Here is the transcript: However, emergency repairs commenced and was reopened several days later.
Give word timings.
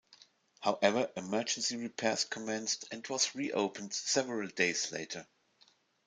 However, 0.61 1.11
emergency 1.15 1.77
repairs 1.77 2.25
commenced 2.25 2.85
and 2.91 3.05
was 3.05 3.35
reopened 3.35 3.93
several 3.93 4.47
days 4.47 4.91
later. 4.91 5.27